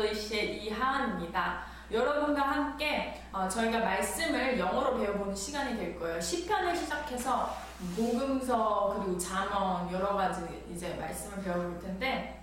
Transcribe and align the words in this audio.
English의 0.00 0.64
이하은입니다. 0.64 1.62
여러분과 1.92 2.40
함께 2.40 3.22
어, 3.32 3.48
저희가 3.48 3.80
말씀을 3.80 4.58
영어로 4.58 4.98
배워보는 4.98 5.34
시간이 5.34 5.76
될 5.76 5.98
거예요. 5.98 6.20
시편을 6.20 6.74
시작해서 6.74 7.54
복음서 7.96 8.94
그리고 8.96 9.18
잠언 9.18 9.92
여러 9.92 10.14
가지 10.14 10.42
이제 10.72 10.94
말씀을 10.94 11.42
배워볼 11.42 11.80
텐데 11.80 12.42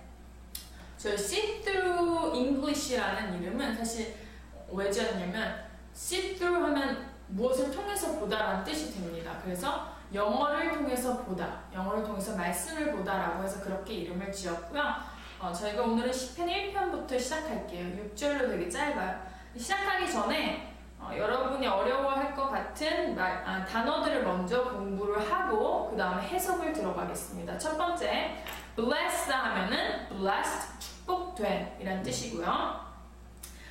저희 0.98 1.14
See 1.14 1.62
Through 1.62 2.36
English라는 2.36 3.42
이름은 3.42 3.76
사실 3.76 4.14
왜 4.70 4.90
지었냐면 4.90 5.64
See 5.94 6.36
Through 6.36 6.64
하면 6.66 7.08
무엇을 7.28 7.70
통해서 7.70 8.18
보다라는 8.18 8.64
뜻이 8.64 8.94
됩니다. 8.94 9.38
그래서 9.42 9.96
영어를 10.12 10.72
통해서 10.72 11.18
보다, 11.22 11.60
영어를 11.74 12.02
통해서 12.02 12.34
말씀을 12.36 12.92
보다라고 12.92 13.42
해서 13.44 13.60
그렇게 13.60 13.94
이름을 13.94 14.32
지었고요. 14.32 15.17
어, 15.40 15.52
저희가 15.52 15.82
오늘은 15.82 16.10
10편 16.10 16.74
1편부터 16.74 17.18
시작할게요. 17.18 17.86
6절로 18.12 18.48
되게 18.48 18.68
짧아요. 18.68 19.20
시작하기 19.56 20.10
전에 20.10 20.74
어, 20.98 21.12
여러분이 21.16 21.64
어려워할 21.64 22.34
것 22.34 22.50
같은 22.50 23.14
말, 23.14 23.44
아, 23.46 23.64
단어들을 23.64 24.24
먼저 24.24 24.64
공부를 24.64 25.30
하고 25.30 25.90
그 25.90 25.96
다음에 25.96 26.22
해석을 26.22 26.72
들어가겠습니다. 26.72 27.56
첫 27.56 27.78
번째, 27.78 28.42
blessed 28.74 29.32
하면은 29.32 30.08
blessed 30.08 30.80
축복된 30.80 31.76
이란 31.78 32.02
뜻이고요. 32.02 32.88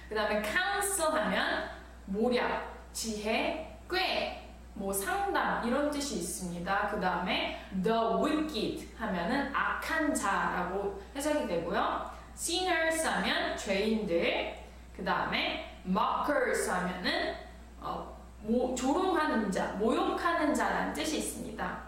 그 0.08 0.16
다음에 0.16 0.42
counsel 0.42 1.12
하면 1.12 1.70
모략, 2.06 2.78
지혜, 2.94 3.78
꽤, 3.90 4.47
뭐 4.78 4.94
상담 4.94 5.68
이런 5.68 5.90
뜻이 5.90 6.18
있습니다. 6.18 6.88
그 6.90 7.02
다음에 7.02 7.60
the 7.84 7.98
wicked 8.24 8.88
하면은 8.98 9.52
악한 9.54 10.14
자라고 10.14 11.02
해석이 11.16 11.48
되고요. 11.48 12.12
sinners 12.36 13.06
하면 13.06 13.58
죄인들. 13.58 14.56
그 14.96 15.04
다음에 15.04 15.82
mockers 15.86 16.70
하면은 16.70 17.36
어, 17.82 18.16
모, 18.42 18.76
조롱하는 18.76 19.52
자, 19.52 19.74
모욕하는 19.80 20.54
자라는 20.54 20.94
뜻이 20.94 21.18
있습니다. 21.18 21.80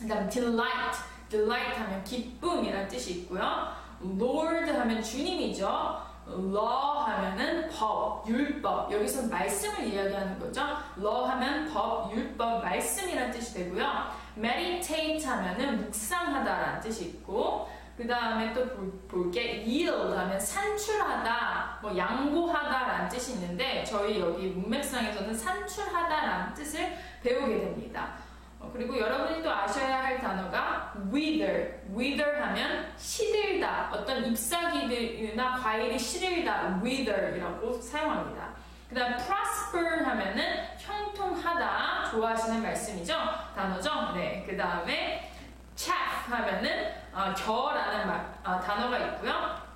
그 0.00 0.08
다음 0.08 0.28
delight, 0.28 0.98
delight 1.28 1.80
하면 1.80 2.02
기쁨이라는 2.02 2.88
뜻이 2.88 3.20
있고요. 3.20 3.68
Lord 4.02 4.70
하면 4.70 5.02
주님이죠. 5.02 6.02
Law 6.30 7.04
하면은 7.06 7.68
법, 7.70 8.28
율법. 8.28 8.92
여기서 8.92 9.28
말씀을 9.28 9.86
이야기하는 9.86 10.38
거죠. 10.38 10.62
law 10.98 11.26
하면 11.28 11.72
법, 11.72 12.14
율법, 12.14 12.62
말씀이라는 12.62 13.30
뜻이 13.30 13.54
되고요. 13.54 14.06
meditate 14.36 15.24
하면은 15.24 15.84
묵상하다라는 15.84 16.80
뜻이 16.80 17.06
있고, 17.06 17.68
그 17.96 18.06
다음에 18.06 18.52
또 18.52 18.64
볼게 19.08 19.64
yield 19.66 20.16
하면 20.16 20.38
산출하다, 20.38 21.80
뭐 21.82 21.96
양보하다라는 21.96 23.08
뜻이 23.08 23.32
있는데 23.32 23.82
저희 23.82 24.20
여기 24.20 24.50
문맥상에서는 24.50 25.34
산출하다라는 25.34 26.54
뜻을 26.54 26.96
배우게 27.22 27.58
됩니다. 27.58 28.14
어, 28.60 28.70
그리고 28.72 28.98
여러분이 28.98 29.42
또 29.42 29.50
아셔야 29.52 30.04
할 30.04 30.20
단어가 30.20 30.92
wither. 31.12 31.80
wither 31.96 32.42
하면 32.42 32.92
시들다. 32.96 33.90
어떤 33.92 34.24
잎사귀들이나 34.26 35.56
과일이 35.56 35.98
시들다. 35.98 36.80
wither이라고 36.82 37.72
사용합니다. 37.80 38.48
그 38.88 38.94
다음 38.94 39.16
prosper 39.16 40.04
하면은 40.04 40.64
형통하다. 40.78 42.10
좋아하시는 42.10 42.62
말씀이죠. 42.62 43.14
단어죠. 43.54 44.12
네. 44.14 44.44
그 44.48 44.56
다음에 44.56 45.30
chaff 45.76 46.32
하면은 46.32 46.92
어, 47.12 47.32
겨라는 47.34 48.06
말, 48.06 48.34
어, 48.44 48.60
단어가 48.60 48.98
있고요. 48.98 49.67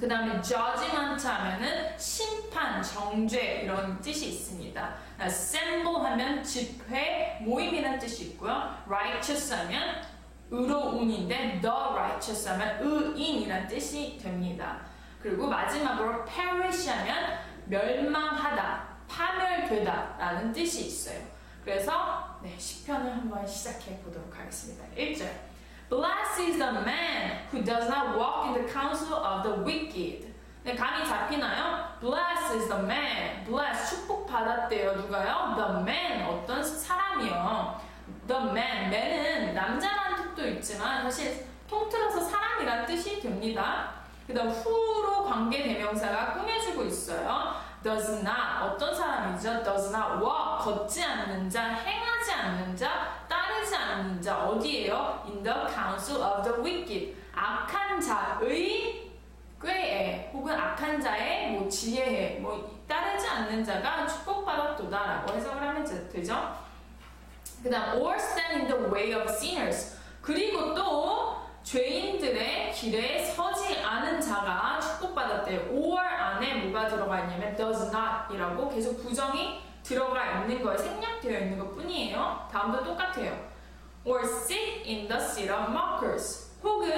그 0.00 0.08
다음에 0.08 0.40
judgment 0.42 1.26
하면은 1.26 1.98
심판, 1.98 2.82
정죄 2.82 3.62
이런 3.64 4.00
뜻이 4.00 4.30
있습니다. 4.30 4.94
assemble 5.22 5.96
하면 5.96 6.42
집회, 6.42 7.38
모임이라는 7.42 7.98
뜻이 7.98 8.24
있고요. 8.30 8.74
righteous 8.86 9.52
하면 9.54 10.02
의로운인데 10.50 11.60
the 11.60 11.74
righteous 11.74 12.48
하면 12.48 12.78
의인이라는 12.80 13.68
뜻이 13.68 14.18
됩니다. 14.20 14.80
그리고 15.22 15.46
마지막으로 15.46 16.24
perish 16.24 16.90
하면 16.90 17.38
멸망하다, 17.66 18.88
파멸되다 19.08 20.16
라는 20.18 20.52
뜻이 20.52 20.86
있어요. 20.86 21.20
그래서 21.64 22.38
네, 22.42 22.54
10편을 22.58 23.08
한번 23.08 23.46
시작해 23.46 23.98
보도록 24.00 24.38
하겠습니다. 24.38 24.84
1절 24.94 25.53
Blessed 25.88 26.40
is 26.40 26.58
the 26.58 26.72
man 26.72 27.38
who 27.50 27.62
does 27.62 27.88
not 27.88 28.16
walk 28.18 28.46
in 28.46 28.62
the 28.62 28.72
counsel 28.72 29.14
of 29.14 29.42
the 29.42 29.62
wicked. 29.64 30.32
네, 30.64 30.74
감이 30.74 31.04
잡히나요? 31.04 32.00
Blessed 32.00 32.56
is 32.56 32.68
the 32.68 32.82
man. 32.82 33.44
Blessed 33.44 33.96
축복받았대요. 33.96 34.92
누가요? 34.96 35.54
The 35.56 35.82
man 35.82 36.26
어떤 36.26 36.62
사람이요. 36.64 37.80
The 38.26 38.42
man. 38.50 38.90
man은 38.90 39.54
남자라는 39.54 40.34
뜻도 40.34 40.48
있지만 40.48 41.02
사실 41.02 41.46
통틀어서 41.68 42.20
사람이란 42.20 42.86
뜻이 42.86 43.20
됩니다. 43.20 43.90
그 44.26 44.32
다음 44.32 44.48
후로 44.48 45.24
관계 45.24 45.62
대명사가 45.62 46.32
꾸며주고 46.32 46.84
있어요. 46.84 47.62
does 47.82 48.10
not 48.20 48.62
어떤 48.62 48.94
사람이죠? 48.94 49.62
does 49.62 49.94
not 49.94 50.24
walk 50.24 50.64
걷지 50.64 51.04
않는 51.04 51.50
자, 51.50 51.68
행하지 51.68 52.32
않는 52.32 52.74
자, 52.74 53.23
따르지 53.64 53.74
않는 53.76 54.20
자 54.20 54.44
어디에요? 54.46 55.24
in 55.26 55.42
the 55.42 55.54
counsel 55.72 56.22
of 56.22 56.42
the 56.42 56.60
wicked 56.60 57.16
악한 57.34 58.00
자의 58.00 59.10
꾀에 59.60 60.30
혹은 60.32 60.54
악한 60.54 61.00
자의 61.00 61.52
뭐 61.52 61.68
지혜에 61.68 62.40
뭐 62.40 62.78
따르지 62.86 63.26
않는 63.26 63.64
자가 63.64 64.06
축복받았도다라고 64.06 65.32
해석을 65.34 65.62
하면 65.62 66.10
되죠. 66.10 66.56
그 67.62 67.70
다음 67.70 68.02
or 68.02 68.16
stand 68.16 68.66
in 68.66 68.68
the 68.68 68.92
way 68.92 69.14
of 69.14 69.30
sinners 69.30 69.98
그리고 70.20 70.74
또 70.74 71.38
죄인들의 71.62 72.72
길에 72.72 73.24
서지 73.24 73.80
않은 73.82 74.20
자가 74.20 74.78
축복받았대요. 74.78 75.70
or 75.70 75.98
안에 75.98 76.66
뭐가 76.66 76.88
들어가 76.88 77.20
있냐면 77.20 77.56
does 77.56 77.84
not 77.84 78.34
이라고 78.34 78.68
계속 78.68 79.02
부정이 79.02 79.62
들어가 79.82 80.42
있는 80.42 80.62
거예요. 80.62 80.76
생략되어 80.76 81.38
있는 81.40 81.58
것 81.58 81.72
뿐이에요. 81.74 82.46
다음도 82.52 82.84
똑같아요. 82.84 83.53
Or 84.04 84.24
sit 84.24 84.84
in 84.84 85.08
the 85.08 85.18
seat 85.18 85.50
of 85.50 85.70
mockers 85.70 86.50
혹은 86.62 86.92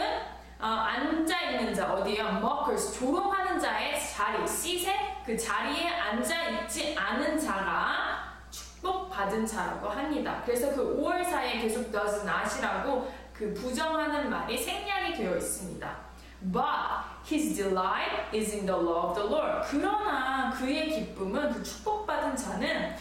어, 0.59 0.67
앉아 0.67 1.51
있는 1.51 1.75
자 1.75 1.93
어디에요? 1.93 2.39
mockers 2.39 2.99
조롱하는 2.99 3.59
자의 3.61 4.01
자리 4.01 4.43
seat에 4.45 5.23
그 5.25 5.37
자리에 5.37 5.89
앉아 5.89 6.51
있지 6.51 6.97
않은 6.97 7.39
자가 7.39 8.17
축복받은 8.51 9.45
자라고 9.47 9.89
합니다. 9.89 10.43
그래서 10.45 10.75
그 10.75 10.97
5월 11.01 11.25
사이에 11.25 11.61
계속 11.61 11.91
does 11.91 12.27
not이라고 12.27 13.13
그 13.33 13.53
부정하는 13.53 14.31
말이 14.31 14.57
생략이 14.57 15.15
되어 15.15 15.37
있습니다. 15.37 16.07
But 16.53 17.05
his 17.29 17.57
delight 17.57 18.35
is 18.35 18.55
in 18.55 18.67
the 18.67 18.79
law 18.79 19.09
of 19.09 19.15
the 19.15 19.29
Lord. 19.29 19.67
그러나 19.69 20.51
그의 20.51 20.91
기쁨은 20.91 21.53
그 21.53 21.63
축복받은 21.63 22.37
자는 22.37 22.97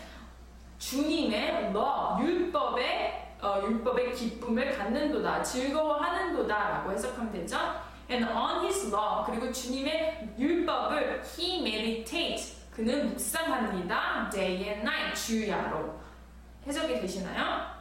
주님의 0.80 1.72
law, 1.72 2.20
율법의 2.22 3.05
어, 3.42 3.62
율법의 3.64 4.14
기쁨을 4.14 4.78
갖는도다, 4.78 5.44
즐거워하는도다라고 5.44 6.92
해석하면 6.92 7.32
되죠. 7.32 7.58
And 8.10 8.26
on 8.26 8.64
his 8.64 8.88
law 8.94 9.26
그리고 9.26 9.52
주님의 9.52 10.36
율법을 10.38 11.24
he 11.38 11.60
meditate 11.62 12.56
그는 12.72 13.10
묵상합니다. 13.10 14.30
Day 14.32 14.64
and 14.64 14.82
night 14.82 15.16
주야로 15.16 16.00
해석이 16.68 17.00
되시나요? 17.02 17.76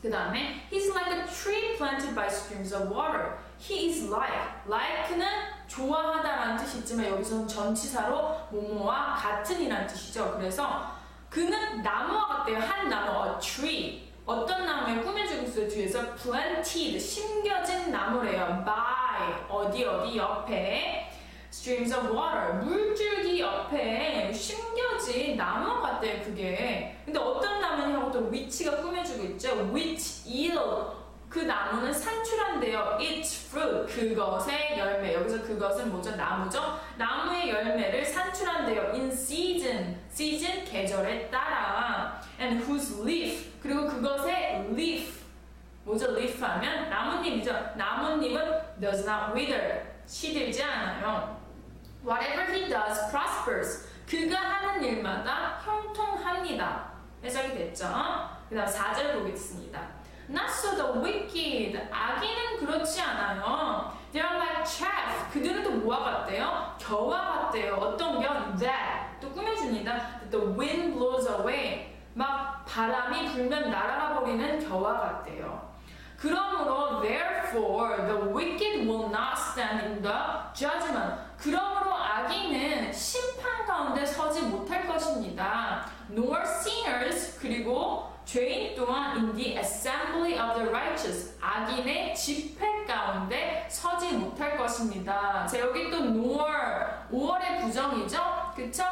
그 0.00 0.10
다음에 0.10 0.66
He's 0.70 0.88
like 0.94 1.12
a 1.12 1.26
tree 1.26 1.76
planted 1.76 2.14
by 2.14 2.26
streams 2.26 2.72
of 2.74 2.90
water. 2.90 3.36
He 3.58 3.90
is 3.90 4.08
like. 4.08 4.32
like는 4.68 5.26
좋아하다라는 5.66 6.56
뜻이 6.56 6.78
있지만 6.78 7.06
여기서는 7.06 7.48
전치사로 7.48 8.48
뭐뭐와 8.50 9.16
같은이라는 9.16 9.86
뜻이죠. 9.86 10.34
그래서 10.36 10.92
그는 11.28 11.82
나무와 11.82 12.26
같대요. 12.28 12.58
한 12.58 12.88
나무, 12.88 13.28
a 13.28 13.40
tree. 13.40 14.07
어떤 14.28 14.66
나무에 14.66 15.00
꾸며주고 15.00 15.42
있어요. 15.44 15.68
뒤에서 15.68 16.14
planted, 16.14 17.00
심겨진 17.00 17.90
나무래요. 17.90 18.62
by, 18.62 19.32
어디 19.48 19.86
어디 19.86 20.18
옆에 20.18 21.10
streams 21.50 21.94
of 21.94 22.14
water, 22.14 22.62
물줄기 22.62 23.40
옆에 23.40 24.30
심겨진 24.30 25.34
나무 25.34 25.80
같대요, 25.80 26.22
그게. 26.22 27.00
근데 27.06 27.18
어떤 27.18 27.58
나무냐고 27.58 28.12
또 28.12 28.28
위치가 28.28 28.76
꾸며주고 28.82 29.24
있죠. 29.28 29.70
which 29.72 30.28
yield. 30.28 30.98
그 31.30 31.40
나무는 31.40 31.92
산출한대요. 31.92 32.98
its 33.00 33.48
fruit. 33.48 33.86
그것의 33.94 34.78
열매. 34.78 35.14
여기서 35.14 35.42
그것은 35.42 35.90
뭐죠? 35.90 36.16
나무죠? 36.16 36.78
나무의 36.96 37.50
열매를 37.50 38.04
산출한대요. 38.04 38.92
in 38.94 39.08
season. 39.10 39.98
season, 40.10 40.64
계절에 40.64 41.28
따라. 41.30 42.20
and 42.40 42.64
whose 42.64 43.02
leaf. 43.02 43.52
그리고 43.62 43.86
그것의 43.86 44.68
leaf. 44.72 45.18
뭐죠? 45.88 46.12
leaf 46.12 46.44
하면 46.44 46.90
나뭇잎이죠. 46.90 47.50
나뭇잎은 47.76 48.78
does 48.78 49.08
not 49.08 49.32
wither. 49.34 49.86
시들지 50.04 50.62
않아요. 50.62 51.40
Whatever 52.04 52.52
he 52.52 52.68
does 52.68 53.10
prospers. 53.10 53.88
그가 54.06 54.38
하는 54.38 54.84
일마다 54.84 55.58
형통합니다. 55.64 56.90
해석이 57.24 57.54
됐죠? 57.54 57.86
그 58.50 58.54
다음 58.54 58.66
4절 58.66 59.14
보겠습니다. 59.14 59.80
Not 60.28 60.50
so 60.50 60.76
the 60.76 61.02
wicked. 61.02 61.88
악인은 61.90 62.58
그렇지 62.66 63.00
않아요. 63.00 63.90
They 64.12 64.28
are 64.28 64.36
like 64.36 64.66
chaff. 64.66 65.32
그들은 65.32 65.62
또 65.62 65.70
뭐와 65.70 66.04
같대요? 66.04 66.76
겨와 66.78 67.46
같대요. 67.46 67.76
어떤 67.76 68.20
겨? 68.20 68.54
That. 68.58 69.20
또 69.22 69.32
꾸며줍니다. 69.32 70.20
The 70.30 70.46
wind 70.48 70.92
blows 70.92 71.26
away. 71.30 71.94
막 72.12 72.62
바람이 72.66 73.32
불면 73.32 73.70
날아가 73.70 74.20
버리는 74.20 74.68
겨와 74.68 75.00
같대요. 75.00 75.68
그러므로 76.20 77.00
therefore 77.00 77.96
the 78.06 78.32
wicked 78.34 78.86
will 78.86 79.08
not 79.08 79.38
stand 79.38 79.86
in 79.86 80.02
the 80.02 80.18
judgment. 80.52 81.14
그러므로 81.38 81.94
악인은 81.94 82.92
심판 82.92 83.64
가운데 83.64 84.04
서지 84.04 84.42
못할 84.42 84.86
것입니다. 84.86 85.86
nor 86.10 86.42
sinners 86.42 87.38
그리고 87.38 88.12
죄인 88.24 88.74
또한 88.74 89.16
in 89.16 89.36
the 89.36 89.56
assembly 89.58 90.34
of 90.34 90.58
the 90.58 90.68
righteous 90.68 91.38
악인의 91.40 92.14
집회 92.16 92.84
가운데 92.84 93.66
서지 93.70 94.14
못할 94.14 94.56
것입니다. 94.56 95.46
자 95.46 95.60
여기 95.60 95.88
또 95.90 95.98
nor 95.98 97.08
5월의 97.12 97.62
부정이죠, 97.62 98.52
그쵸? 98.56 98.84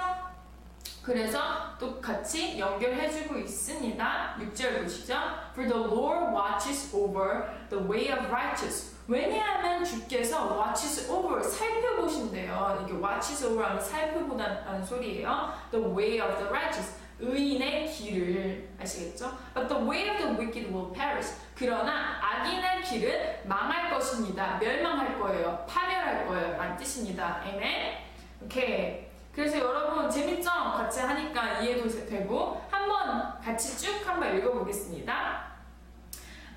그래서 1.07 1.39
또 1.79 2.01
같이 2.01 2.59
연결해주고 2.59 3.39
있습니다. 3.39 4.37
6절 4.41 4.83
보시죠. 4.83 5.15
For 5.53 5.69
the 5.69 5.85
Lord 5.85 6.35
watches 6.35 6.93
over 6.93 7.45
the 7.71 7.89
way 7.89 8.11
of 8.11 8.27
righteous. 8.27 8.97
왜냐하면 9.07 9.85
주께서 9.85 10.59
watches 10.59 11.09
over 11.09 11.41
살펴보신대요. 11.41 12.85
이게 12.85 12.95
watches 12.95 13.47
over 13.47 13.65
하면 13.65 13.81
살펴보다는 13.81 14.85
소리예요. 14.85 15.53
The 15.71 15.87
way 15.87 16.21
of 16.21 16.39
the 16.39 16.49
righteous. 16.49 16.97
의인의 17.21 17.89
길을 17.93 18.71
아시겠죠? 18.81 19.31
But 19.55 19.69
the 19.69 19.81
way 19.81 20.11
of 20.11 20.19
the 20.19 20.37
wicked 20.37 20.75
will 20.75 20.93
perish. 20.93 21.33
그러나 21.55 22.19
악인의 22.21 22.83
길은 22.83 23.49
망할 23.49 23.91
것입니다. 23.91 24.59
멸망할 24.59 25.21
거예요. 25.21 25.65
파멸할 25.69 26.27
거예요. 26.27 26.57
라는 26.57 26.77
뜻입니다. 26.77 27.41
아멘. 27.45 28.06
같이 30.96 31.00
하니까 31.00 31.60
이해도 31.60 31.90
되고 32.06 32.62
한번 32.70 33.40
같이 33.42 33.78
쭉 33.78 34.06
한번 34.06 34.38
읽어보겠습니다. 34.38 35.52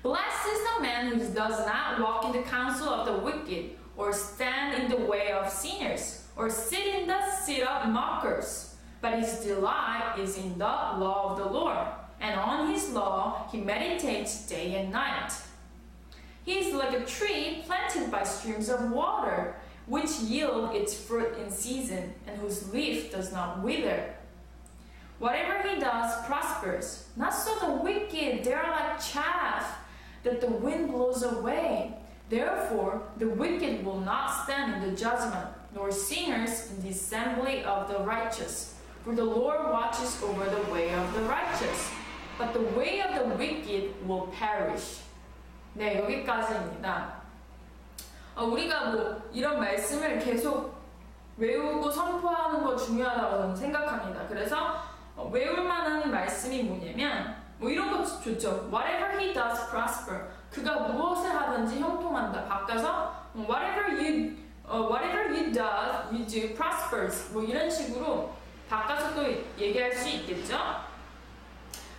Blessed 0.03 0.47
is 0.51 0.59
the 0.63 0.81
man 0.81 1.07
who 1.07 1.17
does 1.17 1.65
not 1.65 1.99
walk 1.99 2.25
in 2.25 2.31
the 2.31 2.43
counsel 2.43 2.89
of 2.89 3.05
the 3.05 3.17
wicked, 3.25 3.75
or 3.97 4.13
stand 4.13 4.75
in 4.75 4.87
the 4.87 5.03
way 5.03 5.31
of 5.31 5.49
sinners, 5.49 6.27
or 6.35 6.47
sit 6.47 6.85
in 6.85 7.07
the 7.07 7.19
seat 7.43 7.63
of 7.63 7.89
mockers. 7.89 8.75
But 9.01 9.19
his 9.19 9.39
delight 9.39 10.19
is 10.19 10.37
in 10.37 10.59
the 10.59 10.65
law 10.65 11.31
of 11.31 11.37
the 11.37 11.49
Lord, 11.49 11.87
and 12.21 12.39
on 12.39 12.71
his 12.71 12.91
law 12.91 13.47
he 13.51 13.59
meditates 13.59 14.47
day 14.47 14.75
and 14.75 14.91
night. 14.91 15.31
He 16.45 16.59
is 16.59 16.75
like 16.75 16.93
a 16.93 17.03
tree 17.05 17.63
planted 17.65 18.11
by 18.11 18.23
streams 18.23 18.69
of 18.69 18.91
water, 18.91 19.55
which 19.87 20.19
yield 20.19 20.75
its 20.75 20.93
fruit 20.93 21.35
in 21.39 21.49
season, 21.49 22.13
and 22.27 22.37
whose 22.37 22.71
leaf 22.71 23.11
does 23.11 23.33
not 23.33 23.63
wither. 23.63 24.13
Whatever 25.19 25.67
he 25.67 25.79
does 25.79 26.25
prospers. 26.25 27.07
Not 27.15 27.33
so 27.33 27.55
the 27.59 27.71
wicked, 27.81 28.43
they 28.43 28.53
are 28.53 28.69
like 28.69 28.99
chaff 28.99 29.77
that 30.23 30.41
the 30.41 30.47
wind 30.47 30.91
blows 30.91 31.23
away. 31.23 31.93
Therefore, 32.29 33.03
the 33.17 33.29
wicked 33.29 33.85
will 33.85 33.99
not 33.99 34.43
stand 34.43 34.75
in 34.83 34.89
the 34.89 34.97
judgment, 34.97 35.47
nor 35.73 35.91
sinners 35.91 36.71
in 36.71 36.81
the 36.83 36.89
assembly 36.89 37.63
of 37.63 37.87
the 37.87 37.99
righteous. 37.99 38.75
For 39.03 39.13
the 39.13 39.23
Lord 39.23 39.71
watches 39.71 40.21
over 40.23 40.45
the 40.45 40.73
way 40.73 40.93
of 40.93 41.13
the 41.13 41.21
righteous, 41.21 41.91
but 42.37 42.53
the 42.53 42.63
way 42.77 43.01
of 43.01 43.13
the 43.13 43.35
wicked 43.35 43.93
will 44.07 44.27
perish. 44.37 45.01
네, 45.77 45.99
여기까지입니다. 45.99 47.21
어, 48.35 48.45
우리가 48.45 48.91
뭐 48.91 49.21
이런 49.33 49.59
말씀을 49.59 50.19
계속 50.19 50.73
외우고 51.37 51.91
선포하는 51.91 52.63
거 52.63 52.75
중요하다고 52.75 53.37
저는 53.37 53.55
생각합니다. 53.55 54.27
그래서 54.27 54.57
어, 54.57 54.88
외울 55.32 55.62
만한 55.62 56.10
말씀이 56.10 56.62
뭐냐면 56.62 57.36
뭐 57.58 57.68
이런 57.70 57.90
거 57.90 58.04
좋죠. 58.04 58.68
Whatever 58.72 59.18
he 59.18 59.32
does 59.32 59.68
prosper. 59.70 60.28
그가 60.50 60.88
무엇을 60.88 61.30
하든지 61.30 61.80
형통한다. 61.80 62.46
바꿔서 62.46 63.14
whatever 63.34 63.92
you 63.92 64.36
uh, 64.66 64.82
whatever 64.88 65.28
you 65.28 65.52
does 65.52 66.10
you 66.10 66.26
do 66.26 66.54
prospers. 66.54 67.32
뭐 67.32 67.42
이런 67.42 67.68
식으로 67.68 68.34
바꿔서 68.68 69.14
또 69.14 69.24
얘기할 69.58 69.92
수 69.92 70.08
있겠죠. 70.08 70.56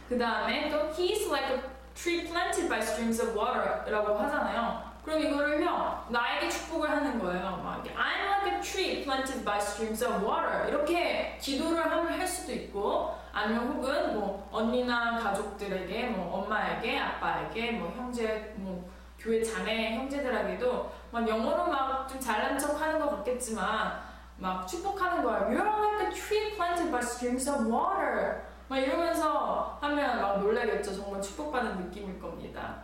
그 0.10 0.18
다음에 0.18 0.70
또 0.70 0.92
he's 0.92 1.30
like 1.30 1.54
a 1.54 1.62
tree 1.96 2.28
planted 2.28 2.68
by 2.68 2.80
streams 2.80 3.22
of 3.22 3.38
water라고 3.38 4.18
하잖아요. 4.18 4.91
그럼 5.04 5.20
이거를요 5.20 6.06
나에게 6.10 6.50
축복을 6.50 6.90
하는 6.90 7.20
거예요. 7.20 7.60
막 7.64 7.84
I'm 7.84 8.28
like 8.28 8.54
a 8.54 8.62
tree 8.62 9.04
planted 9.04 9.44
by 9.44 9.58
streams 9.58 10.04
of 10.04 10.24
water 10.24 10.68
이렇게 10.68 11.38
기도를 11.42 11.84
할 11.92 12.28
수도 12.28 12.52
있고 12.54 13.16
아니면 13.34 13.68
혹은 13.68 14.14
뭐 14.20 14.48
언니나 14.52 15.18
가족들에게 15.18 16.08
뭐 16.10 16.44
엄마에게 16.44 17.00
아빠에게 17.00 17.72
뭐 17.72 17.92
형제 17.96 18.54
뭐 18.58 18.90
교회 19.18 19.42
자매 19.44 19.96
형제들에게도 19.98 20.92
막 21.12 21.28
영어로 21.28 21.66
막 21.68 21.92
좀 22.08 22.20
잘난 22.20 22.58
척 22.60 22.80
하는 22.80 23.00
것 23.00 23.10
같겠지만 23.18 24.02
막 24.38 24.68
축복하는 24.68 25.24
거야. 25.24 25.48
You're 25.50 25.64
like 25.64 26.08
a 26.08 26.14
tree 26.14 26.56
planted 26.56 26.92
by 26.92 27.00
streams 27.02 27.50
of 27.50 27.72
water. 27.72 28.42
막 28.68 28.78
이러면서 28.78 29.78
하면 29.82 30.22
막 30.22 30.40
놀라겠죠. 30.40 30.94
정말 30.96 31.22
축복받는 31.22 31.86
느낌일 31.86 32.20
겁니다. 32.20 32.84